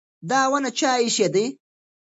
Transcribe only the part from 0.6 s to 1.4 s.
چا ایښې